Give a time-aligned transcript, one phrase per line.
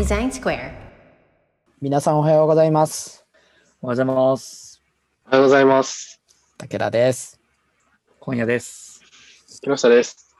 [0.00, 0.72] Design Square.
[1.82, 3.26] 皆さんおはようございます。
[3.82, 4.82] おはようございます。
[5.26, 6.22] おはようございます。
[6.56, 7.38] 武田です。
[8.18, 9.02] 今夜です。
[9.60, 10.34] 木下です。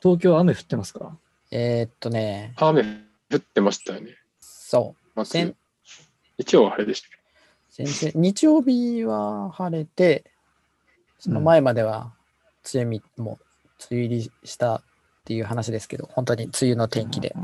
[0.00, 1.16] 東京雨降ってますか？
[1.50, 2.84] えーっとね、雨
[3.28, 4.12] 降ってましたよね。
[4.38, 5.24] そう、
[6.38, 7.08] 一応は晴れでした。
[7.70, 10.30] 先週、日曜日は晴れて、
[11.18, 12.12] その前までは
[12.72, 13.44] 梅雨み、もう
[13.90, 14.82] 梅雨入りしたっ
[15.24, 17.34] ていう話ですけど、本当に梅雨の天気で、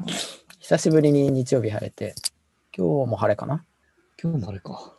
[0.62, 2.14] 久しぶりに日曜日晴れて、
[2.72, 3.64] 今日も晴れかな？
[4.22, 4.92] 今日もあれか。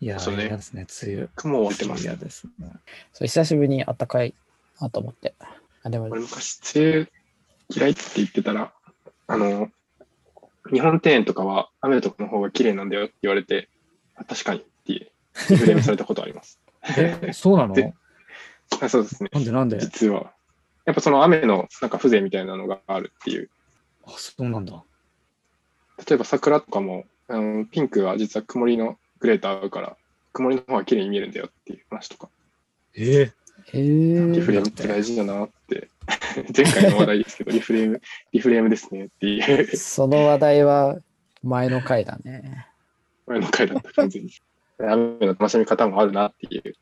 [0.00, 1.28] いやー、そうね嫌ですね、梅雨。
[1.36, 2.02] 雲を置いてます。
[2.02, 2.72] 嫌ですね。
[3.12, 4.34] そう久しぶりに暖かい
[4.80, 5.36] なと思って。
[5.84, 7.08] あでも俺昔、梅雨
[7.70, 8.72] 嫌いって言ってたら、
[9.28, 9.68] あの、
[10.72, 13.68] 日本庭園とかは雨とかの方が綺麗なんだよって言われて、
[14.16, 15.12] あ確かにって
[15.48, 16.58] リフレームされたことあります。
[16.98, 17.74] え、そうなの？
[17.76, 17.94] で
[18.82, 19.30] あそうですね。
[19.32, 19.78] なんでなんで？
[19.78, 20.32] 実は。
[20.86, 23.48] やっぱその雨のなんか風情みたいなのがあるっていう。
[24.06, 24.82] あ、そうなんだ。
[26.06, 29.96] 例えば桜とかも、あのピンクは実は曇りのグレーと合うから、
[30.32, 32.28] 曇りの方が綺麗に見えるんだよっていう話とか。
[32.94, 33.32] え
[33.72, 35.88] へーリフレームって大事だなって、
[36.56, 40.98] 前回の話題ですけど、リフレーム、リフレームですねっていうその話題は
[41.42, 42.66] 前の回だね。
[43.26, 44.30] 前の回だった感じに。
[44.78, 46.74] 雨の楽しみ方もあるなっていう、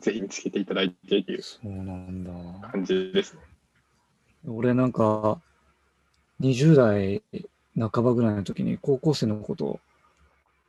[0.00, 2.68] ぜひ見つけていただいてっていうそうなんだ。
[2.68, 3.40] 感じですね。
[4.46, 5.40] 俺なんか、
[6.40, 7.22] 20代
[7.78, 9.80] 半ばぐらいの時に高校生のことを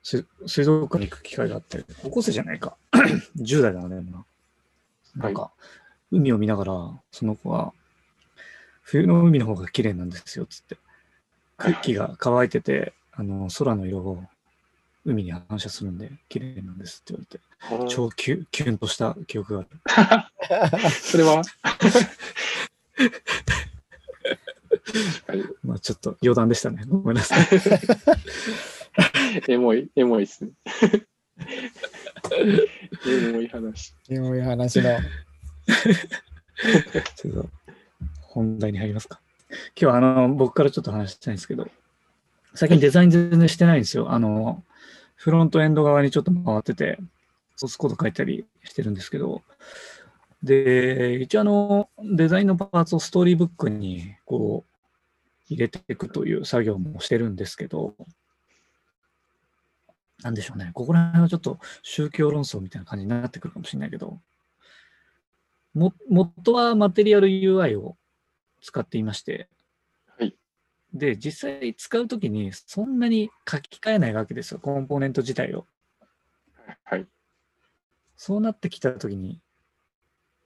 [0.04, 2.78] す水族館に行く機会があって、高校生じゃないか。
[3.42, 4.26] 10代だね、な。
[5.16, 5.52] なんか、
[6.12, 6.74] 海を見ながら、
[7.12, 7.74] その子は、
[8.84, 10.78] 冬の海の方が綺麗なんですよ、つって。
[11.58, 14.24] 空気が乾いてて、あの、空の色を
[15.06, 20.90] 海に反射するんで、綺麗なんですって言われて、超キュキュンとした記憶がある。
[20.92, 21.42] それは？
[24.86, 25.55] 確かにまあ
[25.86, 26.82] ちょっと余談でしたね。
[26.88, 27.48] ごめんなさい。
[29.48, 30.50] エモい、エモいですね。
[33.08, 33.94] エモい話。
[34.04, 34.98] そういう話の。
[37.16, 37.50] ちょっと
[38.24, 39.22] 本題に入りますか。
[39.52, 41.68] 今日はあの僕からちょっと話したいんですけど、
[42.56, 44.12] 最近デザイン全然してないんですよ。
[44.12, 44.64] あの、
[45.14, 46.98] フロントエンド側にちょっと回ってて、
[47.58, 49.44] ソースコード書いたりしてるんですけど、
[50.42, 54.75] で、一応あの、デザインのパーツをストーリーブックにこう、
[55.48, 57.96] 入れていくという作業もしてるんですけど、
[60.24, 60.72] なんでしょうね。
[60.74, 64.20] ここら辺はちょっと宗教論争みたいな感じになってくるかもしれないけど、
[65.74, 67.98] も元はマテリアル UI を
[68.62, 69.50] 使っていまして、
[70.18, 70.36] はい
[70.94, 75.68] で、実際使うときにそんなに書き換えないわけですよ、コンポーネント自体を。
[76.84, 77.06] はい。
[78.16, 79.42] そうなってきたときに、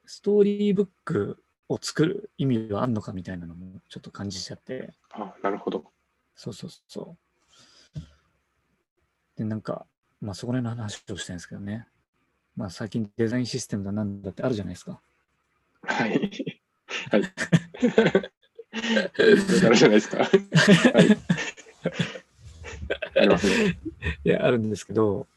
[0.06, 5.86] ストーリーブックを作る意味はあるのかみたいなのもちょっと感じちゃって、あ、なるほど。
[6.36, 7.16] そうそうそ
[7.96, 8.00] う。
[9.38, 9.86] で、なんか、
[10.20, 11.88] まあそこら辺の話をしたいんですけどね。
[12.58, 15.00] まあ最近デザインシステムだなんだってあるじゃないですか。
[15.84, 16.10] はい。
[17.12, 17.24] はい。
[19.46, 20.18] それからじゃないですか。
[20.18, 20.30] はい。
[23.16, 23.80] ありますね。
[24.24, 25.28] いや、あるんですけど、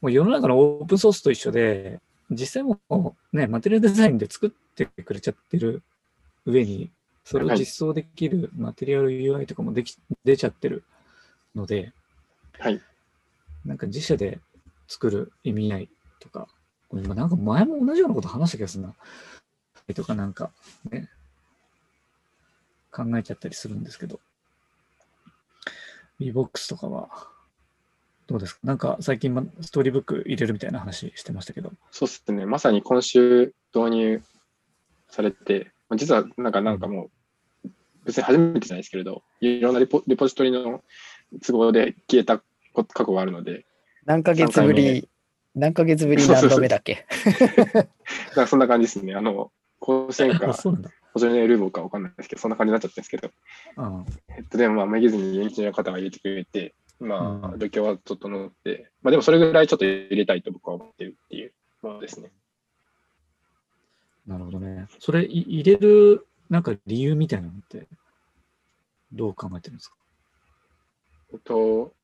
[0.00, 2.00] もう世の中のオープンソースと一緒で、
[2.30, 2.80] 実際も
[3.32, 4.56] うね、マテリアルデザインで作って
[4.86, 5.82] くれちゃってる
[6.46, 6.90] 上に、
[7.24, 10.82] それを実装できるマテリアル UI とかもでき出ちゃってる
[11.54, 11.92] ので、
[12.58, 12.80] はい。
[13.64, 14.40] なんか自社で
[14.86, 15.88] 作る意味合い
[16.20, 16.48] とか、
[16.88, 18.94] これなんか前も同じようなこと話した気がするな。
[19.94, 20.50] とかなんか
[20.90, 21.08] ね、
[22.90, 24.20] 考えちゃったりするんですけど、
[26.20, 27.08] VBOX とかは、
[28.26, 28.60] どうですか？
[28.64, 31.72] なんか最近まストーリーブック入れるみたいな話してましたけど。
[31.90, 32.44] そうですね。
[32.44, 34.22] まさに今週導入
[35.08, 37.10] されて、まあ実はなんかなんかも
[37.64, 37.68] う、
[38.04, 40.82] 別に初めてじゃないですけれど、いろんなレポレポジトリの
[41.44, 42.42] 都合で消えた
[42.72, 43.66] こ過去があるので、
[44.04, 45.08] 何ヶ月ぶり、
[45.54, 47.06] 何ヶ月ぶり何度目だっけ？
[47.74, 47.86] なん
[48.34, 49.14] かそんな感じですね。
[49.14, 50.54] あの、甲子園あ、か。
[51.14, 53.30] 補助のルーボかわかんないですけど、そんな感じになっちゃったんですけど、
[53.76, 54.04] あ
[54.36, 61.52] えっと、でもまあ、めげずにエンジニアの方が入れてくれて、まあ、うん状況は整って、まあでもそれぐらいちょっと入れたいと僕は思ってるっていう
[61.82, 62.30] ものですね。
[64.28, 64.86] なるほどね。
[65.00, 67.88] それい入れるなんか理由みたいなのって、
[69.10, 69.96] どう考えてるんですか？
[71.32, 71.94] えっと、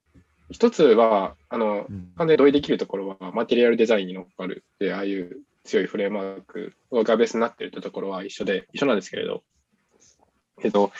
[0.50, 2.12] 一つは、あの、うん。
[2.16, 9.42] 完全に同意できるところは、マテリアルデザインに乗っかるで、ああいう強いフレームワークがベースになっているというところは一緒で、一緒なんですけれど、
[10.62, 10.92] えっと、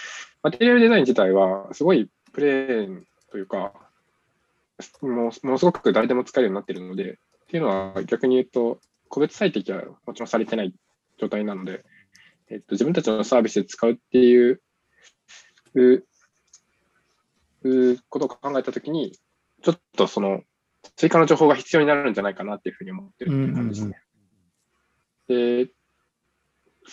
[0.43, 3.73] マテリアルデザイン自体は、すごいプレーンというか、
[5.01, 8.79] もうものすごく誰でも使えるようになっているので、っていうのは逆に言うと、
[9.09, 10.75] 個別最適はもちろんされてない
[11.19, 11.85] 状態なので、
[12.51, 14.61] えっと、自分たちのサービスで使うっていう
[18.09, 19.13] ことを考えたときに、
[19.63, 20.43] ちょっとその
[20.97, 25.67] 追加の情報が必要になるんじゃないかなっていうふうに思ってるっていう感じですね。
[25.67, 25.67] で、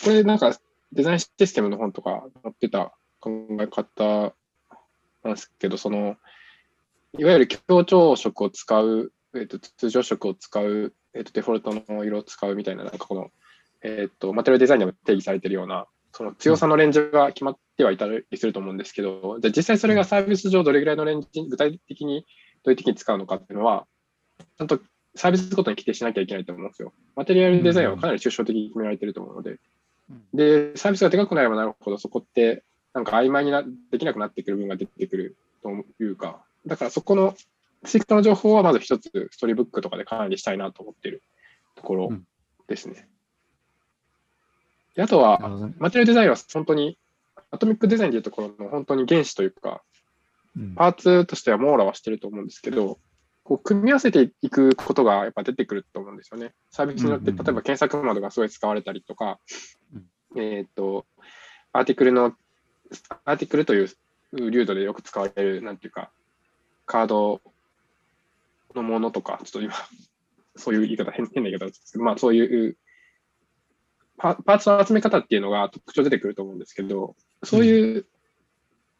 [0.04, 0.58] これなんか
[0.94, 3.30] デザインシステムの本とか載ってた考
[3.60, 4.34] え方
[5.24, 6.16] なんですけど、その、
[7.18, 13.32] いわゆる強調色を使う、えーと、通常色を使う、えーと、デフォルトの色を使うみたいな、なんかこの、
[13.84, 22.26] えーと、マテリアルデザインでも定義されているような、その強さのレンジが決まってはいたりすると思うんですけど、じゃ実際それがサービス上どれぐらいのレンジ、具体的に
[22.64, 23.88] どういう時に使うのかっていうのは、
[24.58, 24.80] ちゃんと
[25.16, 26.94] サービスごとに規定しなきゃいけないと思うんですよ。
[27.16, 29.60] マテリアルデザインはかなり抽象的に決められていると思うので、
[30.34, 32.64] で、サービスがでかくなればなるほど、そこって、
[32.94, 37.36] なんか曖昧になできなくなってくる部分が出てくるというか、だからそこの
[37.86, 41.22] 追加の情報はまず一つ、ストーリーブックとかで管理したいなと思っている
[41.76, 42.12] ところ
[42.68, 43.08] ですね。
[44.96, 45.40] であとは、
[45.78, 46.98] マテリアルデザインは本当に、
[47.50, 49.82] アトミックデザインでいうところの本当に原子というか、
[50.76, 53.00] パーツとしては網羅はしてると思うんですけど、
[53.44, 56.54] こう組み合わせていくことがやっぱ出てくると思うんですよね。
[56.70, 59.40] サービスによって、例えば検索窓がすごい使われたりとか、
[60.38, 61.06] えっ、と、
[61.74, 62.36] アーティクルの、
[63.26, 63.90] アーティクルという
[64.52, 66.12] 流度でよく使われる、なんていうか、
[66.86, 67.42] カード
[68.76, 69.74] のものとか、ちょっと今、
[70.56, 72.78] そういう言い方、変変な言い方ですけど、まあそういう
[74.22, 78.06] パーツの集め方っていうのが特徴出てくると思うんですけど、そういう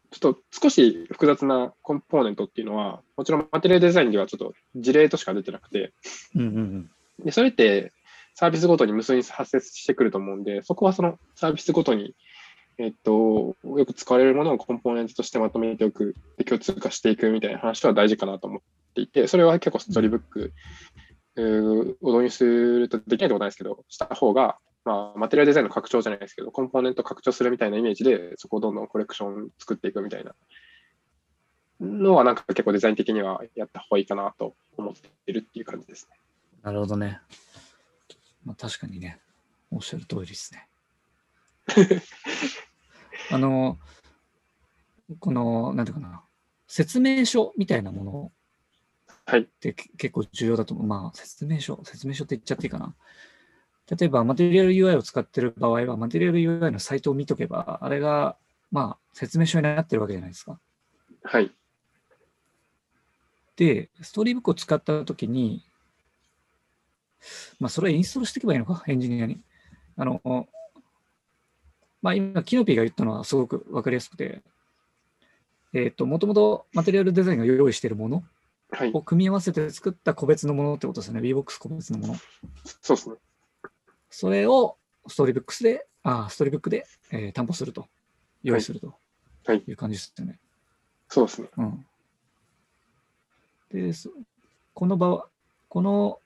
[0.10, 5.94] ちょっと少し複雑なコンポーネントっていうのは、もちろんマテリアルデザインではちょっと事例としか出てなくて、
[6.36, 6.92] うんうんうん、
[7.24, 7.94] でそれって
[8.34, 12.16] サービスごとに無数に発生してくると思うんで、そこはそのサービスごとに、
[12.78, 18.62] えっと、よく使われるものをコンポーネントとしてまとめておく、で共通化していくみたいな話は大事かなと思っ
[18.96, 20.54] ていて、それは結構ストーリーブック
[22.02, 30.34] を導入するとできないことないですけど、した方がまあ、マテリアルデザインの拡張じゃないですけど、コンポーネント拡張するみたいなイメージで、そこをどんどんコレクション作っていくみたいな
[31.80, 34.94] のは、なんか結構デザイン的にはやった方がいいかなと思っ
[35.26, 36.18] てるっていう感じですね。
[36.64, 37.20] なるほどね。
[38.44, 39.20] まあ、確かにね、
[39.70, 40.68] おっしゃる通りですね。
[43.32, 43.78] あの、
[45.20, 46.24] この、なんていうかな、
[46.68, 48.32] 説明書みたいなもの
[49.38, 50.88] って結構重要だと思う。
[50.88, 52.96] まあ、説明書、説明書って言っちゃっていいかな。
[53.90, 58.38] 例えば、マテリアル UI を使ってる場合は、マテリアル UI のサイトを見とけば、あれが、
[58.72, 60.60] まあ、説明書になってるわけじゃないですか。
[61.24, 61.52] はい。
[63.58, 65.64] で、ストーリーブックを使ったときに、
[67.60, 69.42] まあ、それはインストールしていけばいいのか、エンジニアに。
[69.98, 70.48] あの、
[72.02, 74.42] まあ、今、キノピーが言ったのはすごくわかりやすくて、
[75.74, 78.24] えっ、ー、と、もともとマテリアルデザインが用意しているもの
[78.94, 81.20] を組み合わせて作った個別のものってことですね。
[81.20, 82.16] VBOX 個別のもの。
[82.82, 83.16] そうですね。
[84.12, 84.78] それを
[85.08, 87.88] ストーリーブックスで、あストーリーブックで、えー、担保すると、
[88.44, 88.94] 用意すると
[89.52, 90.32] いう感じですよね。
[90.32, 90.40] はい、
[91.10, 91.48] そうですね。
[91.58, 91.86] うん。
[93.72, 93.92] で、
[94.74, 95.28] この場は、
[95.70, 96.20] この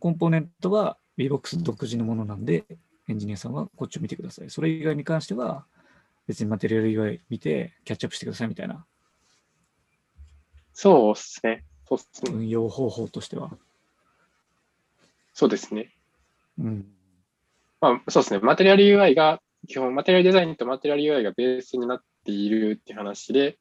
[0.00, 2.64] コンポーネントは VBOX 独自のものなんで、
[3.08, 4.50] エンジニアさんはこっちを見てください。
[4.50, 5.66] それ以外に関しては、
[6.26, 8.86] 別にマテリアル以外見てキャッチアップしてくださいみたいな。
[10.72, 11.64] そうですね。
[11.88, 12.32] そうっすね。
[12.32, 13.50] 運用方法としては。
[15.34, 15.92] そうですね。
[16.58, 16.86] うん。
[17.80, 18.40] まあ、そうですね。
[18.40, 23.58] マテリアル UI が、基本、マテリアルデザインとマテリアル UI がベースになっているっていう話で、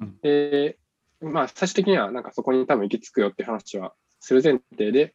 [0.00, 0.78] うん、で、
[1.20, 5.14] まあ、最終的には、なんかそこに多分行き着くよって話はする前提で、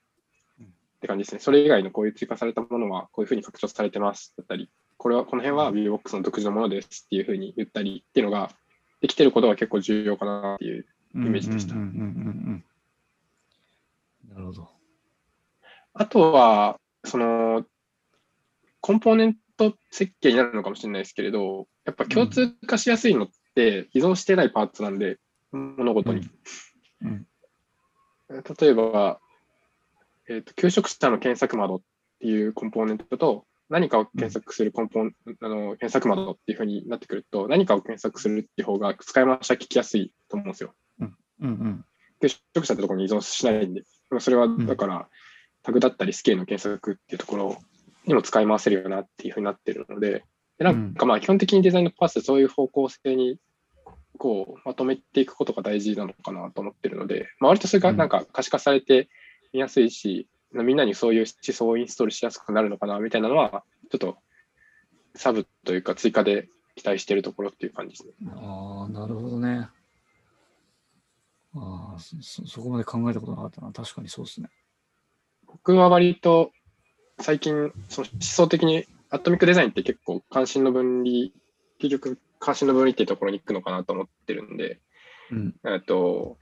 [0.60, 0.69] うん、っ
[1.01, 1.39] て感じですね。
[1.39, 8.51] それ以外のこういう追加されたものは、こういうふうに拡張されてますだったり、これは、この辺は VBOX の独自のものですっていうふうに言ったりっていうのが、
[9.01, 11.75] できてることが結構重要かなっていうイメージでした。
[11.75, 11.81] な
[14.38, 14.69] るほど。
[15.93, 17.65] あとは、その、
[18.86, 25.18] コンポーネント設計になるのかもしれないですけれど、やっぱ共通化しやすいのって依存してないパーツなんで、
[25.51, 26.30] 物事に。
[27.01, 27.25] うん。
[28.30, 29.20] うん、例えば、
[30.30, 31.82] えーと、給食者の検索窓っ
[32.20, 35.04] ていうコンポーネントと、何かを検索するコンポあ
[35.50, 40.75] の検索窓っていうふうになってくると、何かを検索するっていう方が使い回しは聞きやすいと思うんですよ。
[41.00, 41.18] うん。
[41.42, 41.86] うんうん、
[42.22, 43.82] 給食者ってところに依存しないんで、
[44.20, 45.10] それはだから、
[45.63, 47.58] タグだったりスケールの検索っていうところ
[48.05, 50.24] にも使い回せるよなっていうふうになってるので、
[50.57, 53.38] でなんかまあ基本的にデザインのパスでそういう方向性に
[54.17, 59.09] こうまとめていくことが大事なのかなと思ってるので、まあ、割とそれがなんか可視化されて
[59.53, 64.17] 見やすいし、うん、みんなにそういう思想をインストールしやすくなるのかなみたいなのは、ちょっと
[65.15, 68.31] サブというか追加で期待しているところっていう感じですね。
[68.35, 69.69] ああ、なるほどね。
[71.55, 73.71] ああそ、そこまで考えたことなかったな。
[73.71, 74.50] 確かにそうですね。
[75.47, 76.51] 僕は割と
[77.19, 81.29] 最近、その思想的にアトミックデザインって結構関心の分離、
[81.79, 84.79] 結局関心の分離っていうところに行くのかなと思ってるんで、
[85.31, 85.55] うん。
[85.65, 86.38] えっと、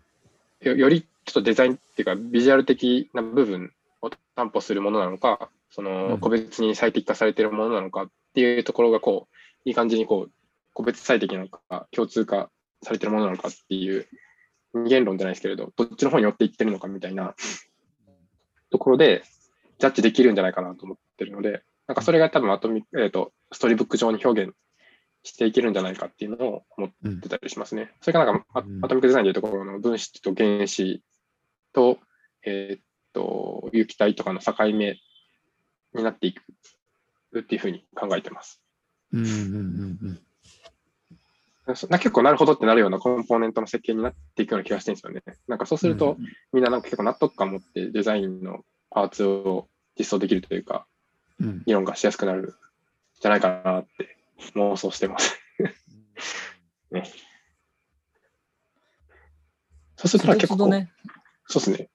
[0.61, 10.31] よよりちょっとデザインっていうか、ビジュアル的な部分を担保するものなのか、そうのん個別に最適化されているものなのかっていうところが、こう、いい感じにこう、
[10.73, 12.49] 個別最適なのか、共通化
[12.81, 14.07] されているものなのかっていう、
[14.73, 17.35] 二元論じゃないですけれど、どっちの方に寄っていってるのかみたいな
[18.71, 19.23] ところで、
[19.79, 24.53] ジャッジできるんじゃないかなと思ってるので、なんかそれが多分アトミ、えっ、と、ストーリーブック上に表現
[25.23, 27.91] していけるんじゃないかっていうのを思ってたりしますね。
[28.01, 31.01] それからなんか、あうんアトミックデザインでいうところの分子と原子
[31.73, 31.97] と、
[32.45, 32.81] えーっ
[33.13, 34.97] と、有機体とかの境目
[35.93, 36.41] になっていく
[37.39, 38.61] っていうふうに考えてます。
[39.11, 40.19] うんうんうん
[41.75, 45.21] そな結構なるほどってなるようなコンポーネントの設計になっていくような気がしてるんですよね。
[45.47, 46.17] なんかそうすると、
[46.51, 50.85] みんななんか結構納得感を持ってデザインのパーツを実装できるというか、
[51.39, 51.47] うん。
[51.47, 52.45] うん議論がしやすくなるん
[53.19, 54.17] じゃないかなって
[54.55, 55.39] 妄想してます。
[56.91, 57.03] ね。
[59.95, 60.91] そうすると結構、ね、
[61.47, 61.89] そうですね。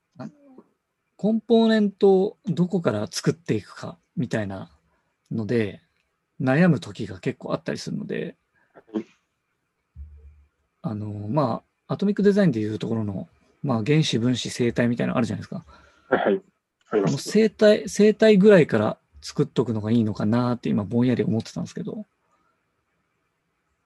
[1.17, 4.71] コンポーネントをどこから作っていくかみたいな
[5.33, 5.83] ので、
[6.41, 8.37] 悩む時が結構あったりするので、
[10.81, 13.29] あの、まあ、アトミックデザインでいうところの、
[13.65, 15.65] まあ、原子、分子、生体みたいなのあるじゃないですか。
[16.09, 16.43] はいはい。
[16.91, 17.31] ありあのます。
[17.31, 22.07] 生体、生体ぐらいから作っとくのがいいのかなって今ぼんやり思ってたんですけど。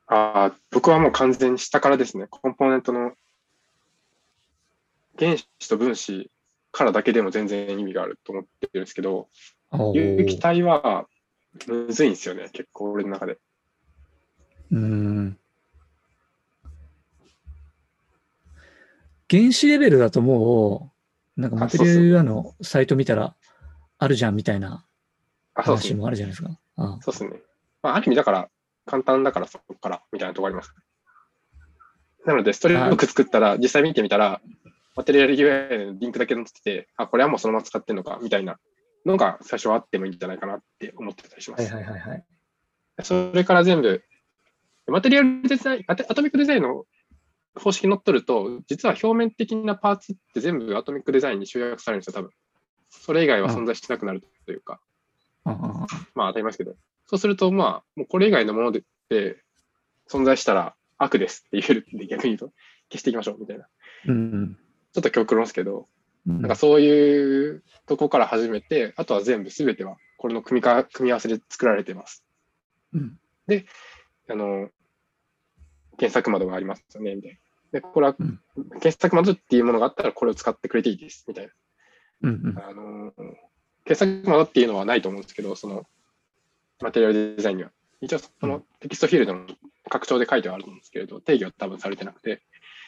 [0.07, 3.13] ああ、僕はもう完全に下からですね、コンポーネントの
[5.19, 6.31] 原子と分子
[6.71, 9.29] からだけでも全然意味があると思ってるんですけど、
[9.95, 11.07] 有機体は
[11.67, 13.39] むずいんですよね、結構俺の中で。
[14.71, 15.39] うーん。
[19.31, 20.92] 原子レベルだともう、
[21.37, 23.35] なんかマテリアのサイト見たら
[23.99, 24.85] あるじゃんみたいな。
[25.55, 26.59] 話もあるじゃないですか。
[26.77, 27.31] あそうですね。
[27.83, 28.49] まあ、ある意味だから、
[28.87, 30.75] 簡単だからそこからみたいなところあります。
[32.27, 34.41] なので、ストーリーブック作ったら、実際見てみたら、
[34.97, 38.59] マテリアル UI のリンクだけ載ってて、あ、これはもうそのまま使ってんのか、みたいな
[39.05, 41.73] のが最初はあってもいいんじゃないかなって思ってたりします。
[41.73, 42.25] はいはいはいはい。
[43.03, 44.03] それから全部、
[44.87, 46.85] マテリアルデザイン、アトミックデザインの
[47.55, 52.31] 方式にのっとると、実は表面的なパーツって全部アトミックデザインに集約されるんですよ、多分。
[52.89, 54.81] それ以外は存在しなくなるというか、
[55.45, 56.75] まあ当たり前ですけど、
[57.07, 59.37] そうすると、まあ、もうこれ以外のものでで
[60.09, 62.53] 存在したら悪ですって言えるんで、逆に言うと、
[62.91, 63.67] 消していきましょうみたいな。
[64.07, 64.59] うん
[64.93, 65.89] ちょっと極論ですけど、
[66.27, 66.41] うん。
[66.43, 72.25] なんかそういうとこから始めて、あとは全部すべてはこれの組みか組み合わせで作られてます。
[72.93, 73.19] うん
[74.29, 74.71] あの、
[76.03, 77.39] 検索窓がありますよね、みたいな。
[77.71, 81.49] で、これは、うん検索窓っていうものがあったらこれを使ってくれていいです、みたい
[82.23, 82.69] うんうんな。
[82.69, 83.13] あの、
[83.85, 85.87] 検索窓っていうのはないと思うんですけど、その、
[86.81, 87.71] マテリアルデザインには。
[88.01, 89.47] 一応、そうのテキストフィールドの
[89.89, 92.43] 拡張で書いてはあるんですけれど、定義は多分されてなくて、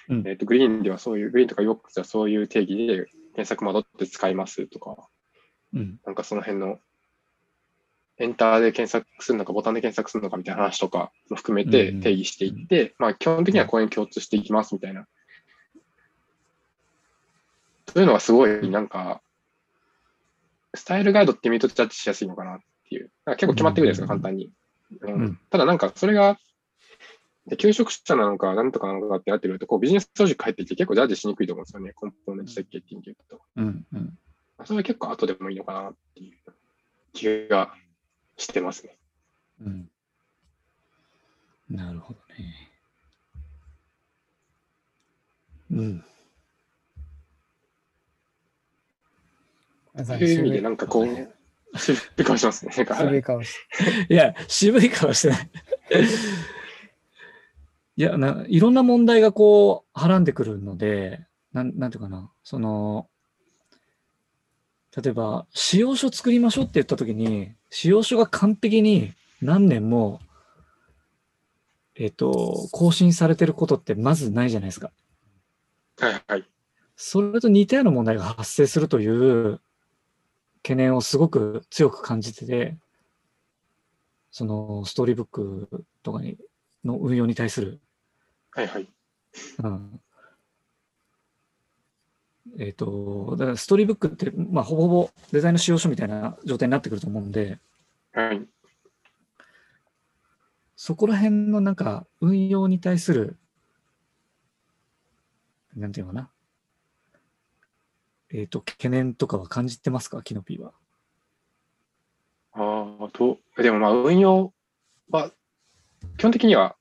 [0.08, 3.06] うんえっ、と、グリーンではそういう、グリーンとか UX ではそういう定義で
[3.36, 4.96] 検索窓って使いますとか、
[5.72, 6.80] うんなんかその辺の、
[8.18, 15.06] エンターで検索するのか、ボタンで検索するのかみたいな話とかも含めてうん定義していって、まあ基本的にはこれに共通していきますみたいな。
[17.88, 19.20] そういうのがすごいなんか、
[20.74, 23.10] スタイルガイドって見るとジャッジしやすいのかなっていう。
[23.24, 24.50] なんか結構決まってくるじゃないですか、うん簡単に。
[25.00, 26.38] うんうんただなんかそれが、
[27.46, 33.44] で求職者なのか、なんとかなのかってやってくると、こうビジネスロジック入ってきて結構ジャッジしにくいと思うんですよね、コンポーネント設計って意味で言うと。
[33.56, 34.18] うんうん
[34.64, 36.52] それは結構後でもいいのかなっていう
[37.12, 37.74] 気が
[38.36, 38.96] してますね。
[39.60, 39.90] うん
[41.70, 42.70] なるほどね。
[45.70, 46.04] うん。
[50.04, 52.72] そういう意味でなんかこう、渋い顔しますね。
[52.72, 52.82] 渋
[53.16, 53.56] い顔し
[54.08, 55.50] いや、渋い顔してない。
[57.96, 63.08] いやな、いろんな問題がこう、はらんでくるので、なんなんていうかな、その、
[64.96, 70.20] 例えば、使用書作りましょうって言ったときに、使用書が完璧に何年も、
[71.96, 74.92] えっ、と、更新されてることってまずないじゃないですか。
[75.98, 76.44] はいはい。
[76.94, 79.60] それと似たような問題が発生するという
[80.62, 82.76] 懸念をすごく強く感じてて、
[84.30, 86.38] そのストーリーブックとかに
[86.84, 87.80] の運用に対する、
[88.52, 88.88] はいはい。
[89.64, 90.00] うん、
[92.58, 97.58] えっ、と、だからストーリーブックって、まあ、ほぼほぼデザインの使用書みたいな状態になってくると思うんで、
[98.12, 98.46] はい。
[100.76, 103.38] そこら辺のなんか運用に対する、
[105.74, 106.30] なんていうのかな。
[108.30, 110.22] えっ、と、懸念とかは感じてますか？
[110.22, 110.72] キノピーは。
[112.52, 114.52] ああ、と、でもまあ運用
[115.10, 115.30] は、
[116.18, 116.76] 基本的には、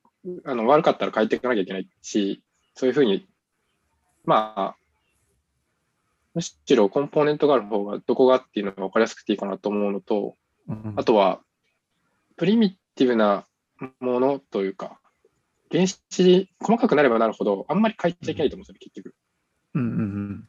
[0.45, 2.43] あの、悪かったら変えていかなきゃいけないし、
[2.75, 3.27] そういうふうに、
[4.25, 4.75] まあ、
[6.33, 10.35] むしろコンポーネントがある方がどこがっていうのが分かりやすくていいかなと思うのと、
[10.67, 11.41] うんあとは、
[12.37, 13.45] プリミティブな
[13.99, 14.99] ものというか、
[15.71, 19.15] 原子、細かくなればなるほど、あんまり変えちゃいけないと思うんですよね、結局。
[19.75, 20.47] うんうん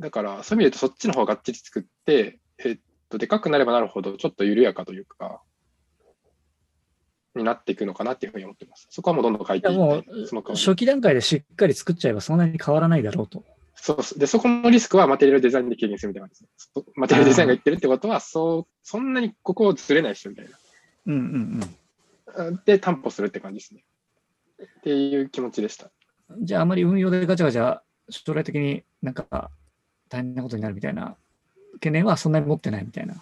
[0.00, 5.40] だから、そういう意味で言うと、そっちの方ががっちり作って、えっと、でかくなればなるほど、ちょっと緩やかというか、
[7.36, 8.86] になっていくのかなっていうふうに思ってます。
[8.90, 13.44] そこはもうどんどん変えていって、その代わり初期段階でしっかり作っちゃえばそんなに変わらないだろうと。
[13.84, 16.70] そうですで、そこのリスクはマテリアルデザインで軽減するみたいな感じです。
[16.72, 22.62] そマテリアルデザインが言ってるってことは、そう、そんなにここをずれない人みたいうんうんな。
[22.64, 23.84] で、担保するって感じですね。
[24.62, 25.90] っていう気持ちでした。
[26.30, 26.46] うん。
[26.46, 29.50] じゃああまり運用でガチャガチャ将来的になんか
[30.08, 31.16] 大変なことになるみたいな
[31.74, 33.16] 懸念はそんなに持ってないみたいな。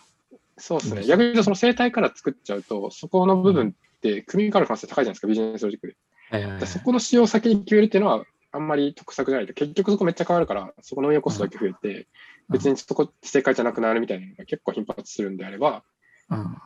[0.58, 1.00] そうですね。
[1.00, 5.96] うん逆に言うと、その生態から作っちゃうと、そこの部分って組み替わる可能性高いじゃないですか、ビジネスロジックで。
[6.30, 12.06] はいはいでそこの仕様を先に決めるっていうのは、あんまり得策じゃないと、結局そこめっちゃ変わるから、そこの運用コストだけ増えて、
[12.50, 15.82] 別にそこ正解じゃなくなるみたいなのが結構頻発するんであれば、
[16.30, 16.56] うん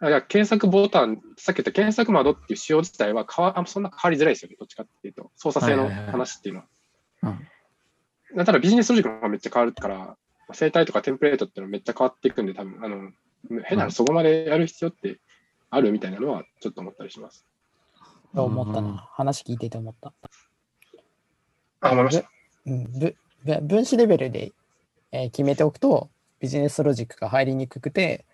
[0.00, 6.66] あいや検索ボタン、さっき言った検索窓っていう仕様自体は変わあそんな変わりづらいですよね、どっちかっていうと、操作性の話っていうのは。
[7.22, 7.48] うん
[8.36, 10.16] ただビジネスロジックの方がめっちゃ変わるから、
[10.52, 13.12] 生態とかテンプレートっていうのはめっちゃ変わっていくんで、多分あの
[13.62, 15.20] 変なうんのそこまでやる必要って
[15.70, 17.46] あるみたいなのはちょっと思ったりします。
[18.34, 19.08] 思ったうんな。
[19.12, 20.12] 話聞いてて思った。
[21.84, 22.28] あ、思いました。
[22.66, 23.14] うん、ぶ
[23.44, 24.52] ぶ分子レベルで、
[25.12, 26.08] えー決めておくと、
[26.40, 28.24] ビジネスロジックが入りにくくて、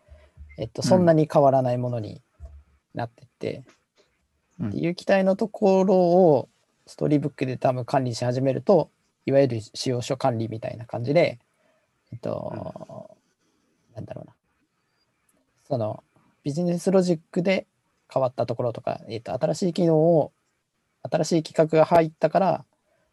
[0.56, 2.22] えっと、そんなに変わらないものに
[2.94, 3.64] なってって、
[4.58, 6.48] うんっていう期待のところを
[6.86, 8.90] ストーリーブックで多分管理し始めると、
[9.24, 11.38] いわゆる使用書管理みたいな感じで、
[12.12, 13.16] えっと、
[13.94, 14.34] なんだろうな。
[15.66, 16.02] その
[16.42, 17.66] ビジネスロジックで
[18.12, 20.32] 変わったところとか、えっと、新しい機能を、
[21.10, 22.64] 新しい企画が入ったから、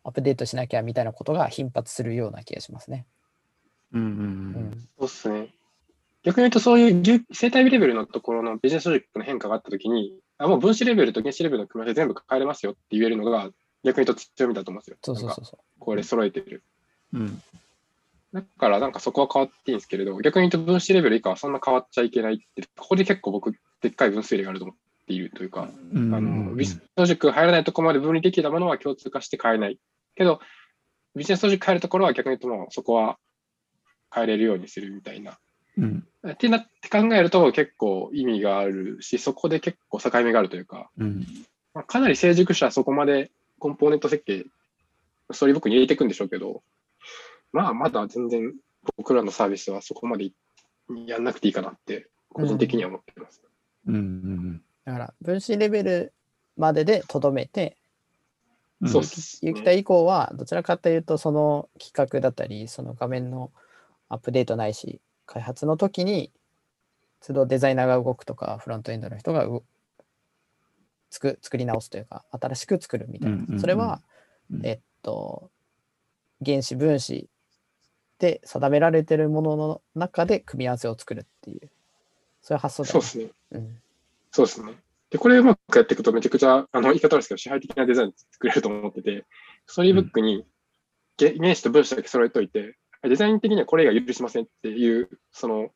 [0.08, 3.06] アップデートしなきゃみたいなことが頻発するような気がしますね。
[3.93, 4.24] うんうんううん
[4.72, 4.88] ん。
[4.98, 5.50] そうっすね。
[6.24, 13.50] 逆に言うと、そういう牛生態レベルのところのビジネスロジックの変化があったときに、あもう分子レベルと原子レベルの組み合わせ全部変えれますよって言えるのが、
[13.84, 14.98] 逆に言うと強みだと思うんですよ。
[15.04, 16.63] そうそうそうそこれ揃えてる。
[17.13, 17.41] うん
[18.34, 29.80] だから、なんかそこは変わっていいんですけれど、逆に言うと分子レベル以下はそんな変わっちゃいけないって、ここで結構僕、でっかい分数例があると思っているというか、うんあのビジネスロジックが入らないところまで分離できたものは共通化して変えない。
[30.17, 30.39] けど、
[31.15, 33.17] ビジネスロジック変えるところは逆に言うともうそこは
[34.13, 35.38] 変えれるようにするみたいな。
[35.77, 36.08] うん。
[36.27, 41.25] ってなって考えると結構意味があるし、そこで結構境目があるというか、うん。
[41.73, 44.45] まあ、かなり成熟者はそこまでコンポーネント設計、
[45.32, 46.63] ストーリーブックに入れていくんでしょうけど、
[47.53, 48.53] まあまだ全然
[48.97, 50.32] 僕らのサービスはそこまで
[51.06, 53.41] やんなくていいかなって、個人的には思ってます。
[53.86, 53.95] うん。
[53.95, 54.62] うん。
[54.86, 56.13] だから、分子レベル
[56.56, 57.87] まででとどめて、うん
[58.86, 63.52] そうっすね有機体以降は、どちらかというと、その企画だったり、その画面の
[64.10, 66.32] アップデートないし、開発の時に、
[67.26, 69.63] 都度デザイナーが動くとか、フロントエンドの人がう
[71.10, 73.60] つく作り直すというか、新しく作るみたいな。
[73.60, 74.02] それは、
[74.52, 75.50] うんえっと、
[76.46, 77.28] 原子、分子
[78.20, 81.70] で定められているものの中で組み合わせを作るっていう、
[82.42, 83.28] そういう発想だ、そうですね。
[83.52, 83.82] うん
[84.32, 84.74] そうですね。
[85.10, 89.26] で、これうまくやっていくとめちゃくちゃ、あの、言い方悪いですけど、支配的なデザイン作れると思ってて、
[89.65, 90.46] ストーリーブックに
[91.17, 95.70] げ原子と分子だけ揃えといて、デザイン的にはこれが許しませんっていう、その、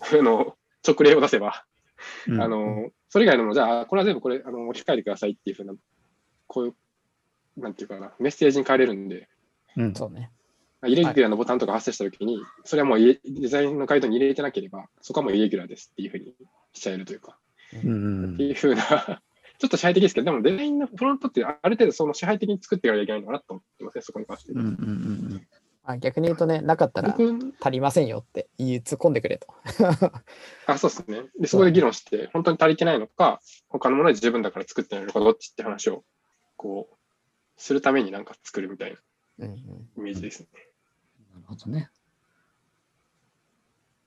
[0.00, 1.64] あの、直例を出せば、
[2.26, 2.42] うん。
[2.42, 5.74] あの、それ以外のも、じゃあ、これは全部これ、あの、置き換えてくださいっていうふうな、
[6.46, 9.28] こういう、なんていうかな、メッセージに変えれるんで、
[9.76, 10.30] うんそうね。
[10.84, 16.34] イレギュラーのボタンとか発生したときに、それはもうデザインのガイドに入れてなければ、そこはもうイレギュラーですっていうふうに
[16.72, 17.38] しちゃえるというか、
[17.84, 18.82] うんうんっていうふうな、
[19.58, 24.60] ちょっと支配的ですけど、でもデザインのフロントってある程度その支配的に作っていかなきゃいけないのかなと思ってますね、そこに関してうん。
[24.60, 25.46] うんうん
[25.84, 29.48] あ逆に言うとね、なかったら僕、足りませんよって言い突っ込んでくれと。
[30.66, 31.24] あ、そうですね。
[31.40, 36.04] で、そこで議論して、本当に足りてないのか、他のもので十分だから作ってないのか、どっちって話を、
[36.56, 36.96] こう、
[37.56, 38.98] するためになんか作るみたいな
[39.40, 39.58] うんうん
[39.96, 40.46] イメージですね。
[41.32, 41.90] なるほどね。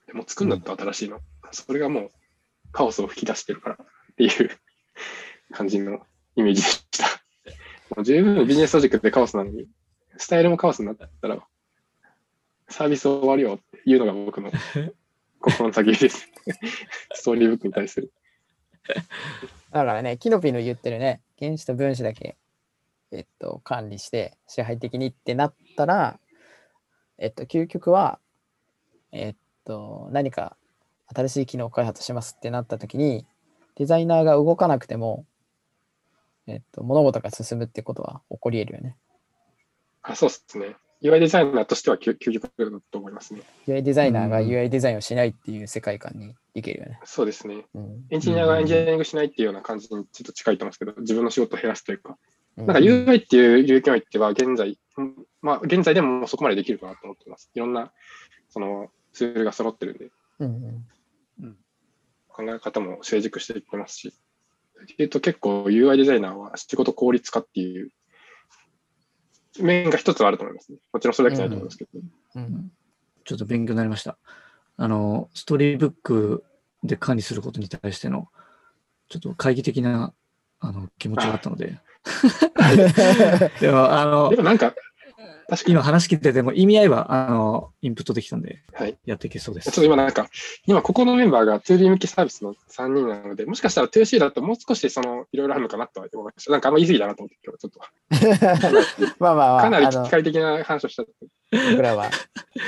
[0.08, 1.20] でも作るんだったら新しいの。
[1.52, 2.12] それがもう、
[2.76, 3.86] カオスを吹き出してるからっ
[4.18, 4.50] ていう
[5.54, 6.02] 感じの
[6.36, 7.06] イメージでした。
[7.96, 9.66] もう十分ビジネスロジックでカオスなのに、
[10.18, 11.42] スタイルもカオスになったら、
[12.68, 14.52] サービス終わるよっていうのが僕の
[15.40, 16.28] 心の先です。
[17.14, 18.12] ストーリーブックに対する。
[19.72, 22.36] だからね、キノピの言ってるね、原子と分子だけ、
[23.14, 26.20] えっと、管理して支配的にってなったら、
[27.20, 28.20] えっと、究極は、
[29.14, 30.58] えっと、何か
[31.14, 33.26] 新しい機能を開発しますってなった時に、
[33.76, 35.26] デザイナーが動かなくても、
[36.48, 38.96] えっと、物事が進むってことは起こり得るよね。
[40.02, 40.76] あそうですね。
[41.02, 43.42] UI デザイナーとしては究究極だと思いますね。
[43.68, 47.00] UI デザイナーがうん UI デザインをしないっていう世界観にいけるよね。
[47.04, 47.66] そうですね。
[47.74, 48.06] うん。
[48.10, 52.18] エンジニアがエンジニアリングしないっていうような感じにちょっと近いと思うんですけど、自分の仕事を減らすというか、
[52.56, 57.52] ななんか UI っていう領域においては現在、うんまあ現在でもそこまでできるかなと思ってます。
[57.54, 57.92] いろんな
[58.50, 60.86] そのツールが揃ってるんで、うんうん
[62.36, 64.14] 考え方も成熟していってますし、
[65.00, 67.92] えっと結構 UI デザイナーは仕事効率化っていう
[69.60, 70.80] 面が一つはあると思いますね。
[70.92, 71.90] もちろんそれだけじゃないと思いますけど。
[72.36, 72.72] うん
[73.26, 74.18] ちょっと勉強になりました。
[74.78, 76.44] あの、ストーリーブック
[76.84, 78.28] で管理することに対しての、
[79.10, 80.14] ちょっと懐疑的な
[80.60, 81.80] あの気持ちがあったので。
[83.60, 84.76] でも、あので、もなんか、
[85.48, 88.98] 確かに、今話聞いてても意味合いは、あの、インプットできたんで、はい。
[89.06, 89.82] やっていけそうでちょっす。
[89.82, 90.28] と今なんか、
[90.66, 96.52] 今ここのメンバーが 2D 向きサービスの3人なので、もしかしたら 2C だともう少しそのいろいろあるのかなとは思いました。
[96.52, 99.16] なんかあんま言い過ぎだなと思って、今日ちょっと。
[99.20, 101.04] まあまあまあ、かなりあの機械的な話をした。
[101.72, 102.10] 僕らは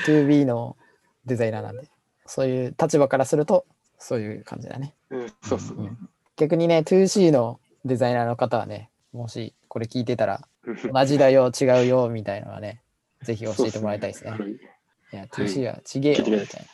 [0.05, 0.77] 2B の
[1.25, 1.89] デザイナーなんで、
[2.25, 3.65] そういう立場からすると、
[3.97, 4.93] そういう感じだね。
[5.09, 5.89] うん、そうっすね。
[6.35, 10.41] 逆にね、2C のデザイナーの方はね、もしこれ聞いてたら、うん
[10.93, 12.81] 同じだよ、違うよ、みたいなのはね、
[13.21, 14.33] ぜひ教えてもらいたいですね。
[14.37, 16.65] そうっいや、2C はちげえよ、みたたい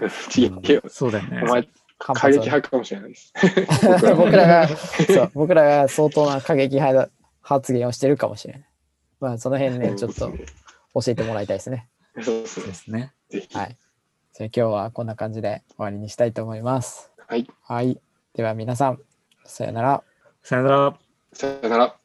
[0.00, 0.10] な。
[0.10, 0.82] すね違えよ。
[0.88, 1.46] そうだよねお。
[1.46, 3.32] 前、反過激派かもしれないです。
[4.14, 8.64] 僕らが、そう、僕らが相当な過激派だ発言をしてるかもしれない。
[9.20, 10.32] まあ、その辺ね、ちょっと
[10.94, 11.88] 教えてもらいたいですね。
[12.22, 13.12] そうですね。
[13.52, 13.76] はい。
[14.32, 17.10] じゃあ今日はこんな感じで終わりにしたいと思います。
[17.26, 17.48] はい。
[17.62, 18.00] はい。
[18.34, 19.00] では皆さん、
[19.44, 20.04] さよなら。
[20.42, 20.98] さよなら。
[21.32, 21.96] さよなら。